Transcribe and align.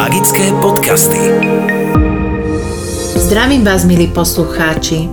Magické 0.00 0.48
podcasty. 0.64 1.20
Zdravím 3.20 3.68
vás, 3.68 3.84
milí 3.84 4.08
poslucháči. 4.08 5.12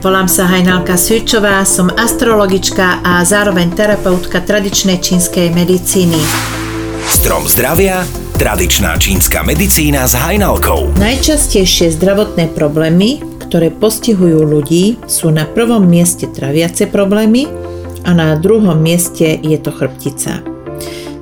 Volám 0.00 0.24
sa 0.24 0.48
Hajnalka 0.48 0.96
Svičová, 0.96 1.60
som 1.68 1.92
astrologička 1.92 3.04
a 3.04 3.20
zároveň 3.28 3.76
terapeutka 3.76 4.40
tradičnej 4.40 5.04
čínskej 5.04 5.52
medicíny. 5.52 6.16
Strom 7.04 7.44
zdravia, 7.44 8.08
tradičná 8.40 8.96
čínska 8.96 9.44
medicína 9.44 10.08
s 10.08 10.16
Hajnalkou. 10.16 10.96
Najčastejšie 10.96 11.92
zdravotné 11.92 12.56
problémy, 12.56 13.20
ktoré 13.36 13.68
postihujú 13.68 14.48
ľudí, 14.48 14.96
sú 15.04 15.28
na 15.28 15.44
prvom 15.44 15.84
mieste 15.84 16.24
traviace 16.32 16.88
problémy 16.88 17.52
a 18.08 18.16
na 18.16 18.40
druhom 18.40 18.80
mieste 18.80 19.36
je 19.44 19.60
to 19.60 19.68
chrbtica. 19.68 20.51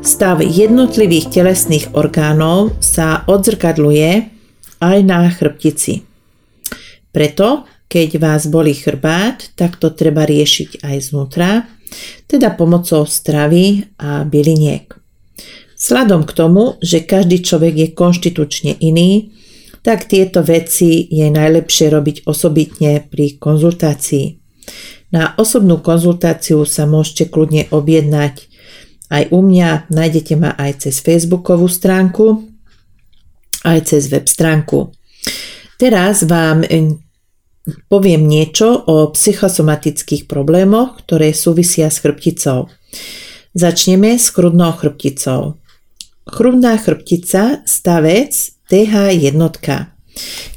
Stav 0.01 0.41
jednotlivých 0.41 1.29
telesných 1.29 1.93
orgánov 1.93 2.73
sa 2.81 3.21
odzrkadluje 3.29 4.33
aj 4.81 4.99
na 5.05 5.29
chrbtici. 5.29 6.09
Preto, 7.13 7.69
keď 7.85 8.17
vás 8.17 8.49
boli 8.49 8.73
chrbát, 8.73 9.53
tak 9.61 9.77
to 9.77 9.93
treba 9.93 10.25
riešiť 10.25 10.81
aj 10.81 10.97
znútra, 11.05 11.69
teda 12.25 12.57
pomocou 12.57 13.05
stravy 13.05 13.93
a 14.01 14.25
byliniek. 14.25 14.89
Sladom 15.77 16.25
k 16.25 16.33
tomu, 16.33 16.81
že 16.81 17.05
každý 17.05 17.45
človek 17.45 17.75
je 17.77 17.89
konštitučne 17.93 18.73
iný, 18.81 19.37
tak 19.85 20.09
tieto 20.09 20.41
veci 20.41 21.13
je 21.13 21.29
najlepšie 21.29 21.93
robiť 21.93 22.17
osobitne 22.25 23.05
pri 23.05 23.37
konzultácii. 23.37 24.27
Na 25.13 25.35
osobnú 25.37 25.81
konzultáciu 25.85 26.65
sa 26.65 26.89
môžete 26.89 27.33
kľudne 27.33 27.69
objednať 27.69 28.50
aj 29.11 29.35
u 29.35 29.43
mňa, 29.43 29.91
nájdete 29.91 30.35
ma 30.39 30.55
aj 30.55 30.87
cez 30.87 31.03
facebookovú 31.03 31.67
stránku, 31.67 32.47
aj 33.67 33.91
cez 33.91 34.07
web 34.09 34.25
stránku. 34.31 34.95
Teraz 35.77 36.25
vám 36.25 36.63
eh, 36.65 36.95
poviem 37.91 38.25
niečo 38.25 38.87
o 38.87 39.11
psychosomatických 39.11 40.31
problémoch, 40.31 41.03
ktoré 41.05 41.35
súvisia 41.35 41.91
s 41.91 42.01
chrbticou. 42.01 42.71
Začneme 43.51 44.15
s 44.15 44.31
chrudnou 44.31 44.71
chrbticou. 44.79 45.59
Chrudná 46.31 46.79
chrbtica, 46.79 47.67
stavec 47.67 48.31
TH 48.71 48.95
jednotka. 49.19 49.91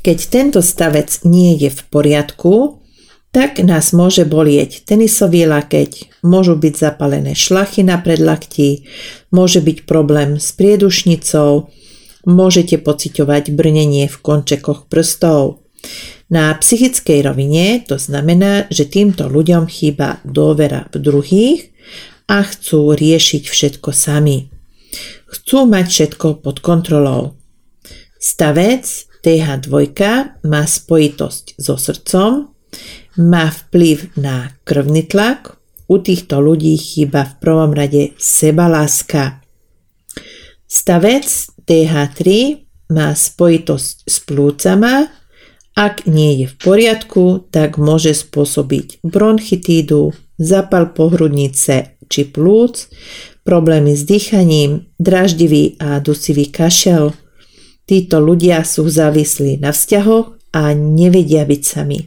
Keď 0.06 0.18
tento 0.30 0.60
stavec 0.62 1.10
nie 1.26 1.58
je 1.58 1.74
v 1.74 1.82
poriadku, 1.90 2.83
tak 3.34 3.58
nás 3.66 3.98
môže 3.98 4.30
bolieť 4.30 4.86
tenisový 4.86 5.50
lakeť, 5.50 6.22
môžu 6.22 6.54
byť 6.54 6.74
zapalené 6.78 7.34
šlachy 7.34 7.82
na 7.82 7.98
predlakti, 7.98 8.86
môže 9.34 9.58
byť 9.58 9.90
problém 9.90 10.38
s 10.38 10.54
priedušnicou, 10.54 11.74
môžete 12.30 12.78
pociťovať 12.78 13.50
brnenie 13.58 14.06
v 14.06 14.18
končekoch 14.22 14.86
prstov. 14.86 15.66
Na 16.30 16.54
psychickej 16.54 17.26
rovine 17.26 17.82
to 17.82 17.98
znamená, 17.98 18.70
že 18.70 18.86
týmto 18.86 19.26
ľuďom 19.26 19.66
chýba 19.66 20.22
dôvera 20.22 20.86
v 20.94 20.98
druhých 21.02 21.62
a 22.30 22.46
chcú 22.46 22.94
riešiť 22.94 23.50
všetko 23.50 23.90
sami. 23.92 24.54
Chcú 25.26 25.66
mať 25.66 25.86
všetko 25.90 26.46
pod 26.46 26.62
kontrolou. 26.62 27.34
Stavec 28.22 28.86
TH2 29.26 29.74
má 30.46 30.64
spojitosť 30.70 31.58
so 31.58 31.76
srdcom, 31.76 32.54
má 33.18 33.50
vplyv 33.50 34.18
na 34.18 34.54
krvný 34.64 35.06
tlak, 35.06 35.58
u 35.90 36.00
týchto 36.00 36.40
ľudí 36.40 36.74
chýba 36.80 37.28
v 37.28 37.34
prvom 37.44 37.72
rade 37.76 38.16
sebaláska. 38.18 39.44
Stavec 40.66 41.28
TH3 41.70 42.22
má 42.96 43.14
spojitosť 43.14 43.96
s 44.10 44.16
plúcama, 44.26 45.12
ak 45.74 46.06
nie 46.06 46.46
je 46.46 46.46
v 46.50 46.56
poriadku, 46.62 47.50
tak 47.50 47.82
môže 47.82 48.14
spôsobiť 48.14 49.02
bronchitídu, 49.02 50.14
zapal 50.38 50.94
pohrudnice 50.94 51.98
či 52.06 52.30
plúc, 52.30 52.94
problémy 53.42 53.98
s 53.98 54.06
dýchaním, 54.06 54.86
draždivý 55.02 55.82
a 55.82 55.98
dusivý 55.98 56.54
kašel. 56.54 57.18
Títo 57.90 58.22
ľudia 58.22 58.62
sú 58.62 58.86
závislí 58.86 59.58
na 59.60 59.74
vzťahoch 59.74 60.54
a 60.54 60.78
nevedia 60.78 61.42
byť 61.44 61.62
sami. 61.66 62.06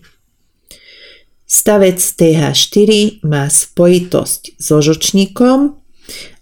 Stavec 1.47 2.03
TH4 2.03 3.23
má 3.23 3.47
spojitosť 3.47 4.59
so 4.59 4.83
žočníkom. 4.83 5.79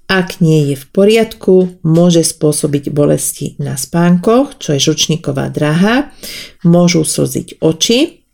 Ak 0.08 0.40
nie 0.40 0.72
je 0.72 0.76
v 0.80 0.84
poriadku, 0.92 1.76
môže 1.84 2.24
spôsobiť 2.24 2.88
bolesti 2.88 3.56
na 3.60 3.76
spánkoch, 3.76 4.56
čo 4.60 4.76
je 4.76 4.80
žočníková 4.80 5.52
dráha, 5.52 6.12
môžu 6.64 7.04
slziť 7.04 7.60
oči 7.60 8.24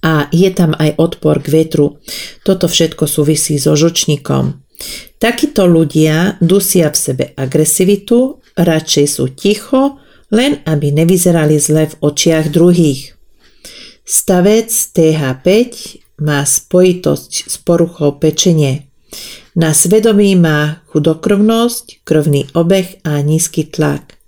a 0.00 0.28
je 0.32 0.48
tam 0.52 0.72
aj 0.76 0.96
odpor 0.96 1.40
k 1.44 1.52
vetru. 1.52 2.00
Toto 2.44 2.68
všetko 2.68 3.04
súvisí 3.04 3.60
so 3.60 3.76
žočníkom. 3.76 4.64
Takíto 5.20 5.64
ľudia 5.68 6.36
dusia 6.40 6.92
v 6.92 6.96
sebe 6.96 7.24
agresivitu, 7.36 8.40
radšej 8.56 9.06
sú 9.08 9.32
ticho, 9.32 10.00
len 10.32 10.60
aby 10.64 10.92
nevyzerali 10.92 11.56
zle 11.60 11.92
v 11.92 11.94
očiach 12.00 12.52
druhých. 12.52 13.13
Stavec 14.04 14.68
TH5 14.68 15.48
má 16.20 16.44
spojitosť 16.44 17.48
s 17.48 17.56
poruchou 17.56 18.20
pečenie. 18.20 18.92
Na 19.56 19.72
svedomí 19.72 20.36
má 20.36 20.84
chudokrvnosť, 20.92 22.04
krvný 22.04 22.52
obeh 22.52 23.00
a 23.00 23.24
nízky 23.24 23.64
tlak. 23.64 24.20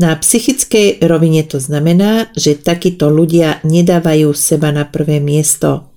Na 0.00 0.16
psychickej 0.16 1.04
rovine 1.04 1.44
to 1.44 1.60
znamená, 1.60 2.32
že 2.32 2.56
takíto 2.56 3.12
ľudia 3.12 3.60
nedávajú 3.68 4.32
seba 4.32 4.72
na 4.72 4.88
prvé 4.88 5.20
miesto. 5.20 5.92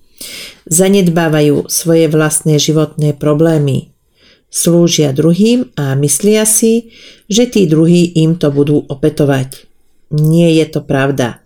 Zanedbávajú 0.68 1.72
svoje 1.72 2.12
vlastné 2.12 2.60
životné 2.60 3.16
problémy. 3.16 3.96
Slúžia 4.52 5.16
druhým 5.16 5.72
a 5.72 5.96
myslia 5.96 6.44
si, 6.44 6.92
že 7.32 7.48
tí 7.48 7.64
druhí 7.64 8.12
im 8.20 8.36
to 8.36 8.52
budú 8.52 8.84
opetovať. 8.84 9.64
Nie 10.12 10.52
je 10.60 10.66
to 10.68 10.84
pravda. 10.84 11.45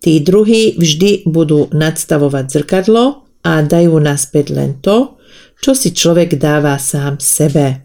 Tí 0.00 0.24
druhí 0.24 0.80
vždy 0.80 1.28
budú 1.28 1.68
nadstavovať 1.70 2.44
zrkadlo 2.48 3.28
a 3.44 3.60
dajú 3.60 4.00
naspäť 4.00 4.46
len 4.56 4.80
to, 4.80 5.20
čo 5.60 5.76
si 5.76 5.92
človek 5.92 6.40
dáva 6.40 6.80
sám 6.80 7.20
sebe. 7.20 7.84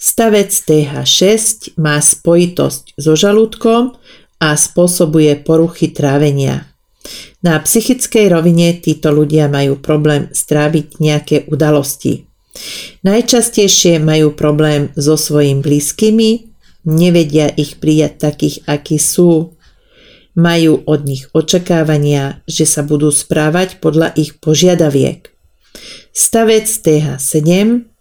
Stavec 0.00 0.52
TH6 0.52 1.76
má 1.80 1.96
spojitosť 1.96 2.96
so 2.96 3.16
žalúdkom 3.16 3.96
a 4.40 4.48
spôsobuje 4.52 5.32
poruchy 5.40 5.92
trávenia. 5.92 6.68
Na 7.44 7.60
psychickej 7.60 8.32
rovine 8.32 8.80
títo 8.80 9.12
ľudia 9.12 9.48
majú 9.48 9.80
problém 9.80 10.32
stráviť 10.32 11.00
nejaké 11.00 11.36
udalosti. 11.48 12.28
Najčastejšie 13.04 14.00
majú 14.00 14.32
problém 14.32 14.92
so 14.96 15.16
svojimi 15.16 15.60
blízkymi, 15.60 16.30
nevedia 16.88 17.48
ich 17.52 17.80
prijať 17.80 18.12
takých, 18.20 18.56
akí 18.68 18.96
sú, 19.00 19.53
majú 20.34 20.82
od 20.86 21.06
nich 21.06 21.30
očakávania, 21.30 22.42
že 22.46 22.66
sa 22.66 22.82
budú 22.82 23.10
správať 23.14 23.78
podľa 23.78 24.14
ich 24.18 24.38
požiadaviek. 24.38 25.30
Stavec 26.14 26.66
TH7 26.66 27.46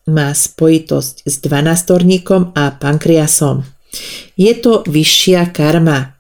má 0.10 0.30
spojitosť 0.36 1.26
s 1.26 1.36
dvanastorníkom 1.42 2.54
a 2.54 2.76
pankriasom. 2.76 3.64
Je 4.36 4.54
to 4.58 4.84
vyššia 4.86 5.54
karma. 5.54 6.18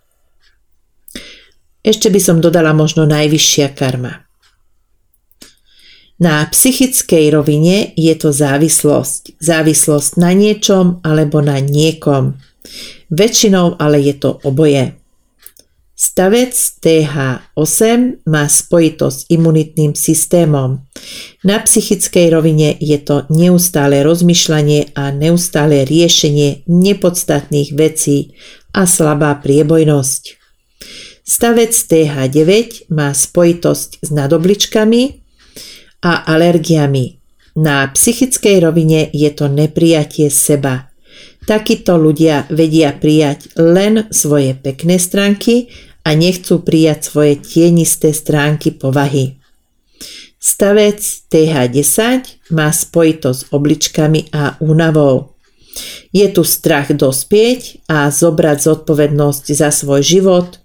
Ešte 1.84 2.07
by 2.07 2.19
som 2.22 2.38
dodala 2.40 2.72
možno 2.72 3.03
najvyššia 3.03 3.68
karma. 3.75 4.24
Na 6.22 6.47
psychickej 6.47 7.34
rovine 7.35 7.91
je 8.00 8.13
to 8.16 8.31
závislosť. 8.31 9.41
Závislosť 9.44 10.12
na 10.22 10.31
niečom 10.31 11.03
alebo 11.03 11.44
na 11.44 11.59
niekom. 11.59 12.40
Väčšinou 13.12 13.75
ale 13.75 14.00
je 14.00 14.15
to 14.15 14.39
oboje. 14.48 15.02
Stavec 16.03 16.51
TH8 16.83 18.27
má 18.27 18.44
spojitosť 18.51 19.17
s 19.23 19.27
imunitným 19.31 19.95
systémom. 19.95 20.83
Na 21.47 21.63
psychickej 21.63 22.27
rovine 22.27 22.75
je 22.75 23.00
to 23.00 23.23
neustále 23.31 24.03
rozmýšľanie 24.03 25.00
a 25.00 25.15
neustále 25.15 25.88
riešenie 25.88 26.67
nepodstatných 26.67 27.71
vecí 27.71 28.35
a 28.75 28.83
slabá 28.83 29.31
priebojnosť. 29.39 30.23
Stavec 31.23 31.71
TH9 31.71 32.91
má 32.91 33.15
spojitosť 33.15 34.03
s 34.03 34.09
nadobličkami 34.11 35.01
a 36.03 36.27
alergiami. 36.27 37.05
Na 37.63 37.88
psychickej 37.88 38.59
rovine 38.59 39.07
je 39.15 39.31
to 39.31 39.47
neprijatie 39.47 40.27
seba. 40.27 40.91
Takíto 41.47 41.95
ľudia 41.95 42.44
vedia 42.51 42.91
prijať 42.91 43.55
len 43.55 44.11
svoje 44.11 44.51
pekné 44.51 45.00
stránky 45.00 45.71
a 46.03 46.09
nechcú 46.13 46.59
prijať 46.61 47.00
svoje 47.07 47.39
tienisté 47.39 48.11
stránky 48.11 48.75
povahy. 48.75 49.39
Stavec 50.44 51.00
TH10 51.31 52.51
má 52.51 52.67
spojitosť 52.67 53.39
s 53.39 53.50
obličkami 53.55 54.35
a 54.35 54.59
únavou. 54.59 55.39
Je 56.11 56.27
tu 56.29 56.44
strach 56.44 56.91
dospieť 56.91 57.88
a 57.88 58.11
zobrať 58.11 58.57
zodpovednosť 58.59 59.45
za 59.55 59.71
svoj 59.71 60.03
život. 60.03 60.59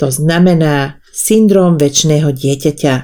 To 0.00 0.08
znamená 0.08 1.04
syndrom 1.12 1.76
väčšného 1.78 2.32
dieťaťa. 2.32 2.94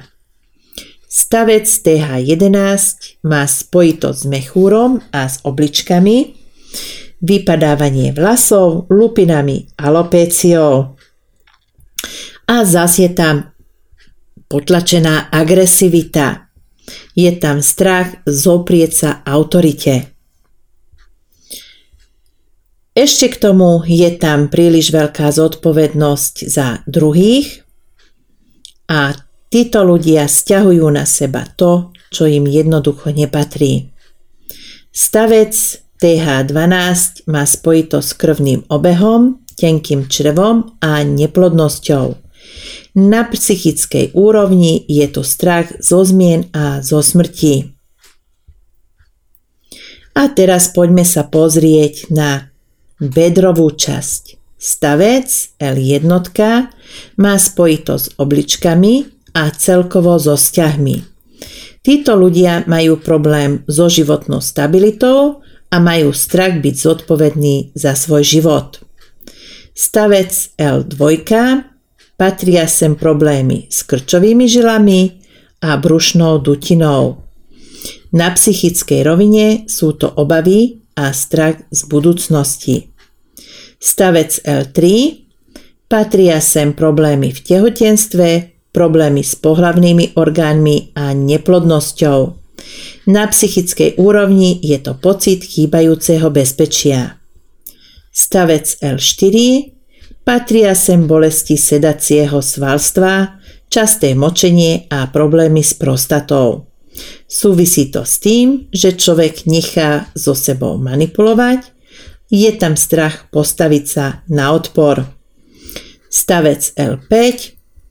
Stavec 1.11 1.67
TH11 1.67 3.21
má 3.27 3.43
spojitosť 3.43 4.19
s 4.19 4.25
mechúrom 4.27 5.03
a 5.11 5.27
s 5.27 5.43
obličkami, 5.43 6.35
vypadávanie 7.21 8.15
vlasov, 8.15 8.87
lupinami, 8.89 9.69
alopéciou. 9.75 10.97
A 12.47 12.65
zase 12.65 13.07
je 13.07 13.11
tam 13.15 13.35
potlačená 14.51 15.31
agresivita. 15.31 16.51
Je 17.15 17.31
tam 17.39 17.63
strach 17.63 18.19
zoprieť 18.27 18.91
sa 18.91 19.11
autorite. 19.23 20.11
Ešte 22.91 23.31
k 23.31 23.39
tomu 23.39 23.87
je 23.87 24.11
tam 24.19 24.51
príliš 24.51 24.91
veľká 24.91 25.31
zodpovednosť 25.31 26.35
za 26.43 26.83
druhých 26.83 27.63
a 28.91 29.15
títo 29.47 29.87
ľudia 29.87 30.27
stiahujú 30.27 30.91
na 30.91 31.07
seba 31.07 31.47
to, 31.55 31.95
čo 32.11 32.27
im 32.27 32.43
jednoducho 32.43 33.15
nepatrí. 33.15 33.95
Stavec 34.91 35.55
TH12 36.03 37.31
má 37.31 37.47
spojito 37.47 38.03
s 38.03 38.11
krvným 38.11 38.67
obehom, 38.67 39.40
tenkým 39.61 40.09
črevom 40.09 40.81
a 40.81 41.05
neplodnosťou. 41.05 42.05
Na 42.97 43.21
psychickej 43.23 44.17
úrovni 44.17 44.83
je 44.89 45.05
to 45.07 45.21
strach 45.21 45.71
zo 45.79 46.01
zmien 46.01 46.49
a 46.51 46.81
zo 46.81 46.99
smrti. 46.99 47.71
A 50.11 50.27
teraz 50.27 50.73
poďme 50.73 51.07
sa 51.07 51.23
pozrieť 51.23 52.11
na 52.11 52.51
bedrovú 52.99 53.71
časť. 53.71 54.41
Stavec 54.61 55.57
L1 55.57 56.05
má 57.17 57.33
spojitosť 57.33 58.05
s 58.05 58.13
obličkami 58.19 58.93
a 59.33 59.49
celkovo 59.55 60.19
so 60.19 60.35
vzťahmi. 60.35 60.95
Títo 61.81 62.13
ľudia 62.13 62.69
majú 62.69 63.01
problém 63.01 63.65
so 63.65 63.89
životnou 63.89 64.37
stabilitou 64.37 65.41
a 65.71 65.81
majú 65.81 66.13
strach 66.13 66.61
byť 66.61 66.75
zodpovedný 66.77 67.73
za 67.73 67.97
svoj 67.97 68.21
život. 68.21 68.80
Stavec 69.71 70.59
L2 70.59 70.99
patria 72.19 72.67
sem 72.67 72.93
problémy 72.93 73.71
s 73.71 73.87
krčovými 73.87 74.45
žilami 74.45 75.01
a 75.63 75.79
brušnou 75.79 76.43
dutinou. 76.43 77.23
Na 78.11 78.29
psychickej 78.35 79.01
rovine 79.07 79.47
sú 79.71 79.95
to 79.95 80.11
obavy 80.11 80.83
a 80.99 81.15
strach 81.15 81.63
z 81.71 81.81
budúcnosti. 81.87 82.91
Stavec 83.79 84.43
L3 84.43 84.77
patria 85.87 86.43
sem 86.43 86.75
problémy 86.75 87.31
v 87.31 87.39
tehotenstve, 87.39 88.27
problémy 88.75 89.23
s 89.23 89.39
pohlavnými 89.39 90.19
orgánmi 90.19 90.93
a 90.93 91.15
neplodnosťou. 91.15 92.19
Na 93.09 93.25
psychickej 93.25 93.97
úrovni 93.97 94.61
je 94.61 94.77
to 94.77 94.93
pocit 94.99 95.41
chýbajúceho 95.41 96.29
bezpečia. 96.29 97.20
Stavec 98.11 98.83
L4 98.83 99.35
patria 100.27 100.75
sem 100.75 101.07
bolesti 101.07 101.55
sedacieho 101.55 102.43
svalstva, 102.43 103.39
časté 103.71 104.13
močenie 104.13 104.91
a 104.91 105.07
problémy 105.07 105.63
s 105.63 105.73
prostatou. 105.73 106.67
Súvisí 107.23 107.87
to 107.87 108.03
s 108.03 108.19
tým, 108.19 108.67
že 108.75 108.99
človek 108.99 109.47
nechá 109.47 110.11
so 110.11 110.35
sebou 110.35 110.75
manipulovať 110.75 111.71
je 112.31 112.51
tam 112.55 112.79
strach 112.79 113.27
postaviť 113.31 113.83
sa 113.87 114.23
na 114.31 114.55
odpor. 114.55 115.03
Stavec 116.07 116.75
L5 116.79 117.11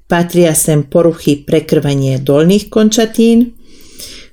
patria 0.08 0.56
sem 0.56 0.84
poruchy 0.84 1.44
prekrvenie 1.44 2.20
dolných 2.20 2.72
končatín, 2.72 3.56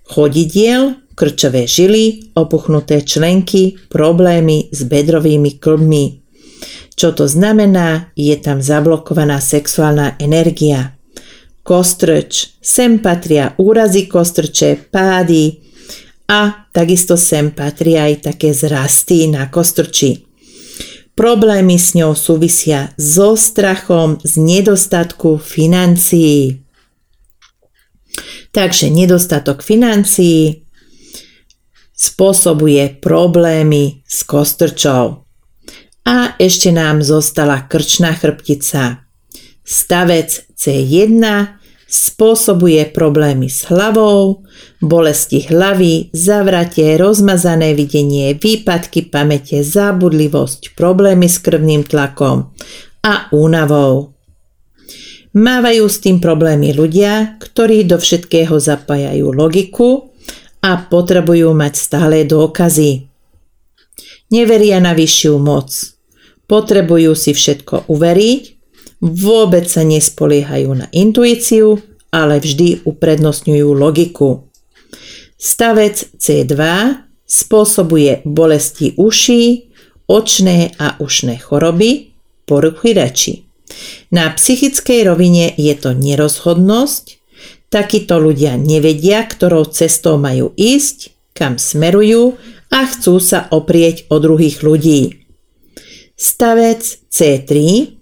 chodidiel, 0.07 0.99
krčové 1.17 1.65
žily, 1.65 2.29
opuchnuté 2.37 3.01
členky, 3.01 3.73
problémy 3.89 4.69
s 4.69 4.85
bedrovými 4.85 5.57
klbmi. 5.57 6.21
Čo 6.93 7.17
to 7.17 7.25
znamená? 7.25 8.13
Je 8.13 8.37
tam 8.37 8.61
zablokovaná 8.61 9.41
sexuálna 9.41 10.21
energia. 10.21 10.93
Kostrč, 11.65 12.61
sem 12.61 13.01
patria 13.01 13.57
úrazy 13.57 14.05
kostrče, 14.05 14.77
pády, 14.93 15.67
a 16.27 16.69
takisto 16.75 17.15
sem 17.17 17.55
patrí 17.55 17.95
aj 17.95 18.29
také 18.29 18.51
zrasty 18.51 19.31
na 19.31 19.47
kostrči. 19.47 20.27
Problémy 21.17 21.81
s 21.81 21.97
ňou 21.97 22.13
súvisia 22.13 22.93
so 22.93 23.33
strachom 23.33 24.21
z 24.21 24.37
nedostatku 24.37 25.41
financií. 25.41 26.61
Takže 28.53 28.93
nedostatok 28.93 29.65
financií 29.65 30.66
spôsobuje 31.97 33.01
problémy 33.01 34.05
s 34.05 34.21
kostrčou. 34.21 35.25
A 36.05 36.38
ešte 36.38 36.69
nám 36.69 37.01
zostala 37.01 37.65
krčná 37.65 38.13
chrbtica. 38.15 39.03
Stavec 39.65 40.47
C1 40.55 41.19
spôsobuje 41.89 42.88
problémy 42.95 43.51
s 43.51 43.67
hlavou, 43.67 44.47
bolesti 44.79 45.44
hlavy, 45.47 46.13
zavratie, 46.15 46.95
rozmazané 46.95 47.75
videnie, 47.75 48.35
výpadky 48.35 49.11
pamäte, 49.11 49.65
zábudlivosť, 49.65 50.77
problémy 50.79 51.27
s 51.27 51.44
krvným 51.44 51.83
tlakom 51.83 52.55
a 53.03 53.27
únavou. 53.35 54.15
Mávajú 55.35 55.85
s 55.91 55.97
tým 55.99 56.23
problémy 56.23 56.71
ľudia, 56.71 57.35
ktorí 57.39 57.83
do 57.83 57.99
všetkého 57.99 58.57
zapájajú 58.57 59.27
logiku 59.35 60.06
a 60.63 60.71
potrebujú 60.88 61.54
mať 61.54 61.74
stále 61.75 62.24
dôkazy. 62.27 63.09
Neveria 64.33 64.83
na 64.83 64.92
vyššiu 64.92 65.36
moc. 65.39 65.71
Potrebujú 66.48 67.12
si 67.15 67.31
všetko 67.36 67.88
uveriť 67.92 68.57
Vôbec 68.98 69.69
sa 69.69 69.86
nespoliehajú 69.86 70.74
na 70.74 70.88
intuíciu, 70.89 71.77
ale 72.09 72.42
vždy 72.42 72.81
uprednostňujú 72.81 73.69
logiku. 73.77 74.50
Stavec 75.38 76.18
C2 76.18 76.57
spôsobuje 77.30 78.25
bolesti 78.25 78.98
uší, 78.98 79.69
očné 80.09 80.74
a 80.81 80.98
ušné 80.98 81.38
choroby, 81.38 82.18
poruchy 82.50 82.97
reči. 82.97 83.33
Na 84.09 84.33
psychickej 84.33 85.06
rovine 85.06 85.54
je 85.54 85.76
to 85.78 85.94
nerozhodnosť, 85.94 87.17
takíto 87.69 88.19
ľudia 88.19 88.56
nevedia, 88.56 89.24
ktorou 89.24 89.68
cestou 89.69 90.19
majú 90.19 90.54
ísť, 90.56 91.14
kam 91.36 91.62
smerujú 91.62 92.40
a 92.74 92.88
chcú 92.88 93.21
sa 93.21 93.47
oprieť 93.54 94.09
o 94.12 94.19
druhých 94.19 94.64
ľudí. 94.66 95.28
Stavec 96.18 96.81
C3 97.14 97.52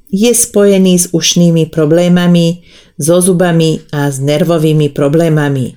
je 0.08 0.32
spojený 0.32 0.94
s 0.96 1.06
ušnými 1.12 1.68
problémami, 1.68 2.64
so 2.96 3.20
zubami 3.20 3.84
a 3.92 4.08
s 4.08 4.24
nervovými 4.24 4.92
problémami. 4.96 5.76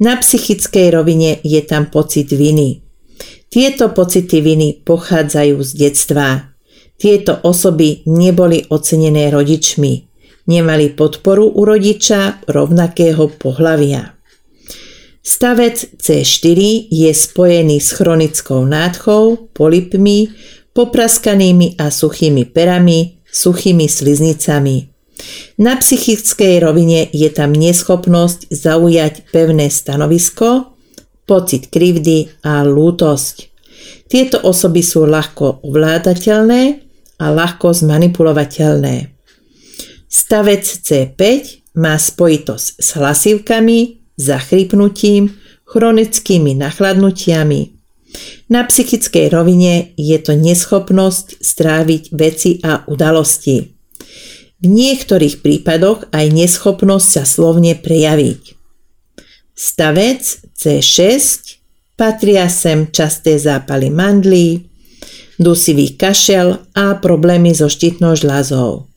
Na 0.00 0.16
psychickej 0.16 0.94
rovine 0.94 1.36
je 1.44 1.60
tam 1.60 1.92
pocit 1.92 2.32
viny. 2.32 2.80
Tieto 3.48 3.92
pocity 3.92 4.40
viny 4.40 4.68
pochádzajú 4.84 5.56
z 5.64 5.70
detstva. 5.74 6.56
Tieto 6.98 7.40
osoby 7.42 8.04
neboli 8.06 8.64
ocenené 8.68 9.28
rodičmi. 9.32 10.07
Nemali 10.48 10.96
podporu 10.96 11.52
u 11.54 11.64
rodiča 11.68 12.48
rovnakého 12.48 13.28
pohlavia. 13.36 14.16
Stavec 15.20 16.00
C4 16.00 16.88
je 16.88 17.10
spojený 17.12 17.76
s 17.84 17.92
chronickou 17.92 18.64
nádchou, 18.64 19.52
polipmi, 19.52 20.32
popraskanými 20.72 21.76
a 21.76 21.92
suchými 21.92 22.48
perami, 22.48 23.20
suchými 23.28 23.84
sliznicami. 23.84 24.88
Na 25.60 25.76
psychickej 25.76 26.64
rovine 26.64 27.12
je 27.12 27.28
tam 27.28 27.52
neschopnosť 27.52 28.48
zaujať 28.48 29.28
pevné 29.28 29.68
stanovisko, 29.68 30.72
pocit 31.28 31.68
krivdy 31.68 32.32
a 32.40 32.64
lútosť. 32.64 33.52
Tieto 34.08 34.40
osoby 34.48 34.80
sú 34.80 35.04
ľahko 35.04 35.60
ovládateľné 35.60 36.62
a 37.20 37.26
ľahko 37.28 37.76
zmanipulovateľné. 37.76 39.17
Stavec 40.08 40.64
C5 40.64 41.20
má 41.76 41.94
spojitosť 42.00 42.66
s 42.80 42.88
hlasivkami, 42.96 43.78
zachrypnutím, 44.16 45.36
chronickými 45.68 46.56
nachladnutiami, 46.56 47.78
na 48.48 48.64
psychickej 48.64 49.28
rovine 49.28 49.92
je 50.00 50.16
to 50.16 50.32
neschopnosť 50.32 51.44
stráviť 51.44 52.02
veci 52.16 52.56
a 52.64 52.80
udalosti. 52.88 53.76
V 54.58 54.66
niektorých 54.66 55.44
prípadoch 55.44 56.10
aj 56.10 56.26
neschopnosť 56.32 57.08
sa 57.20 57.24
slovne 57.28 57.76
prejaviť. 57.78 58.56
Stavec 59.52 60.22
C6 60.56 61.60
Patria 61.98 62.46
sem 62.46 62.88
časté 62.94 63.36
zápaly 63.36 63.90
mandlí, 63.90 64.70
dusivý 65.36 65.98
kašel 65.98 66.62
a 66.72 66.94
problémy 66.96 67.52
so 67.52 67.66
štítnou 67.66 68.14
žľazou. 68.14 68.87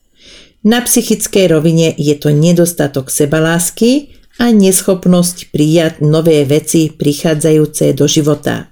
Na 0.62 0.78
psychickej 0.78 1.50
rovine 1.50 1.90
je 1.98 2.14
to 2.14 2.30
nedostatok 2.30 3.10
sebalásky 3.10 4.14
a 4.38 4.54
neschopnosť 4.54 5.50
prijať 5.50 6.06
nové 6.06 6.46
veci 6.46 6.88
prichádzajúce 6.94 7.92
do 7.98 8.06
života. 8.06 8.70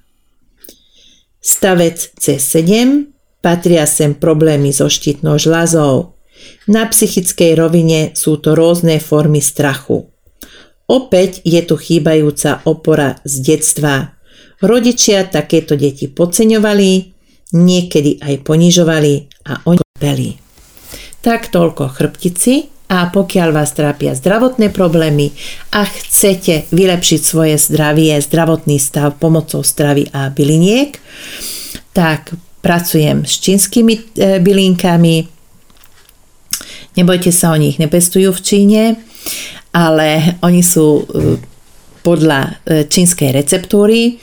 Stavec 1.43 2.15
C7 2.15 3.11
patria 3.43 3.91
sem 3.91 4.15
problémy 4.15 4.71
so 4.71 4.87
štítnou 4.87 5.37
žľazou. 5.37 6.15
Na 6.71 6.87
psychickej 6.87 7.59
rovine 7.59 8.01
sú 8.15 8.39
to 8.39 8.55
rôzne 8.55 9.03
formy 9.03 9.43
strachu. 9.43 10.09
Opäť 10.87 11.43
je 11.43 11.61
tu 11.63 11.75
chýbajúca 11.75 12.65
opora 12.67 13.19
z 13.27 13.35
detstva. 13.55 14.15
Rodičia 14.63 15.27
takéto 15.27 15.75
deti 15.75 16.07
podceňovali, 16.07 16.91
niekedy 17.55 18.21
aj 18.23 18.35
ponižovali 18.43 19.15
a 19.51 19.53
oni 19.67 19.85
beli. 19.99 20.40
Tak 21.21 21.53
toľko 21.53 21.93
chrbtici 21.93 22.73
a 22.89 23.13
pokiaľ 23.13 23.53
vás 23.53 23.77
trápia 23.77 24.17
zdravotné 24.17 24.73
problémy 24.73 25.37
a 25.69 25.85
chcete 25.85 26.73
vylepšiť 26.73 27.21
svoje 27.21 27.61
zdravie, 27.61 28.17
zdravotný 28.25 28.81
stav 28.81 29.21
pomocou 29.21 29.61
stravy 29.61 30.09
a 30.17 30.33
byliniek, 30.33 30.97
tak 31.93 32.33
pracujem 32.65 33.29
s 33.29 33.37
čínskymi 33.37 33.95
e, 33.95 34.03
bylinkami. 34.41 35.17
Nebojte 36.97 37.31
sa, 37.37 37.53
oni 37.53 37.77
ich 37.77 37.79
nepestujú 37.79 38.33
v 38.33 38.41
Číne, 38.41 38.83
ale 39.77 40.41
oni 40.41 40.65
sú 40.65 41.05
e, 41.05 41.37
podľa 42.01 42.41
e, 42.43 42.51
čínskej 42.89 43.31
receptúry. 43.37 44.17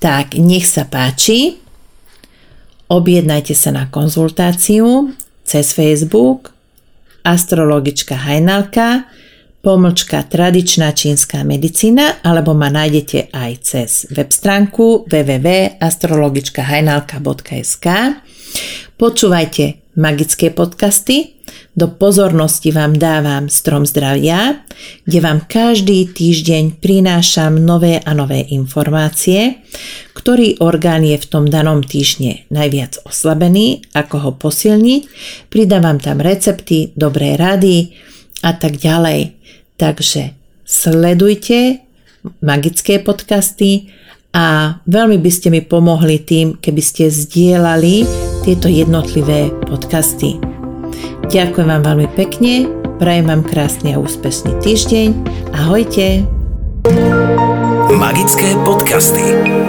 Tak 0.00 0.40
nech 0.40 0.64
sa 0.64 0.88
páči, 0.88 1.60
objednajte 2.88 3.52
sa 3.52 3.68
na 3.68 3.84
konzultáciu 3.92 5.12
cez 5.44 5.72
Facebook 5.72 6.52
astrologička 7.22 8.18
Hajnalka 8.18 9.02
pomlčka 9.62 10.26
tradičná 10.26 10.90
čínska 10.90 11.46
medicína 11.46 12.18
alebo 12.26 12.50
ma 12.54 12.66
nájdete 12.66 13.30
aj 13.30 13.52
cez 13.62 14.06
web 14.10 14.34
stránku 14.34 15.06
www.astrologičkahajnalka.sk 15.06 17.86
Počúvajte 18.98 19.94
magické 19.96 20.50
podcasty. 20.54 21.34
Do 21.72 21.88
pozornosti 21.88 22.68
vám 22.68 23.00
dávam 23.00 23.48
Strom 23.48 23.88
zdravia, 23.88 24.60
kde 25.08 25.18
vám 25.24 25.48
každý 25.48 26.12
týždeň 26.12 26.84
prinášam 26.84 27.56
nové 27.56 27.96
a 27.96 28.12
nové 28.12 28.44
informácie, 28.52 29.64
ktorý 30.22 30.62
orgán 30.62 31.02
je 31.02 31.18
v 31.18 31.26
tom 31.26 31.50
danom 31.50 31.82
týždne 31.82 32.46
najviac 32.46 33.02
oslabený, 33.02 33.82
ako 33.90 34.16
ho 34.22 34.30
posilniť, 34.38 35.02
pridávam 35.50 35.98
tam 35.98 36.22
recepty, 36.22 36.94
dobré 36.94 37.34
rady 37.34 37.98
a 38.46 38.54
tak 38.54 38.78
ďalej. 38.78 39.34
Takže 39.74 40.30
sledujte 40.62 41.82
magické 42.38 43.02
podcasty 43.02 43.90
a 44.30 44.78
veľmi 44.86 45.18
by 45.18 45.30
ste 45.34 45.50
mi 45.50 45.58
pomohli 45.58 46.22
tým, 46.22 46.54
keby 46.54 46.78
ste 46.78 47.10
zdieľali 47.10 48.06
tieto 48.46 48.70
jednotlivé 48.70 49.50
podcasty. 49.66 50.38
Ďakujem 51.34 51.66
vám 51.66 51.82
veľmi 51.82 52.08
pekne, 52.14 52.70
prajem 53.02 53.26
vám 53.26 53.42
krásny 53.42 53.98
a 53.98 53.98
úspešný 53.98 54.54
týždeň. 54.62 55.08
Ahojte! 55.50 56.22
Magické 57.98 58.54
podcasty. 58.62 59.61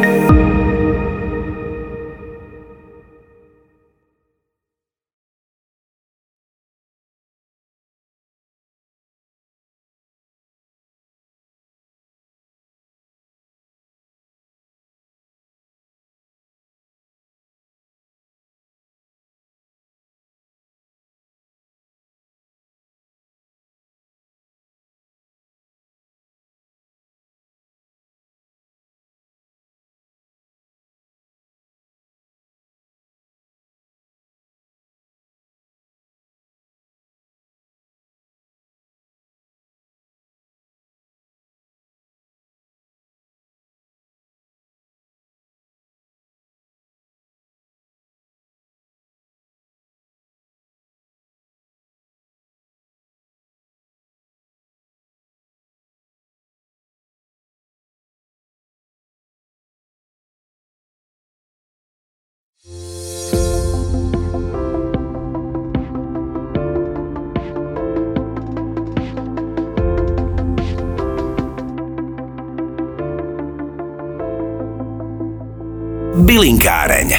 Bylinkáreň. 76.14 77.10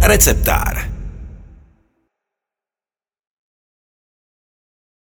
Receptár 0.00 0.75